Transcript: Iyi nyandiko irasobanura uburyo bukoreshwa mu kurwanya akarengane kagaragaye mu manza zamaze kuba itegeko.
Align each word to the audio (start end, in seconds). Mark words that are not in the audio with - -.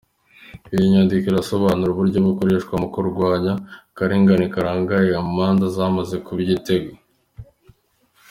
Iyi 0.73 0.85
nyandiko 0.91 1.25
irasobanura 1.31 1.89
uburyo 1.91 2.17
bukoreshwa 2.25 2.73
mu 2.81 2.87
kurwanya 2.93 3.53
akarengane 3.89 4.45
kagaragaye 4.53 5.11
mu 5.25 5.31
manza 5.37 5.65
zamaze 5.75 6.15
kuba 6.25 6.39
itegeko. 6.57 6.91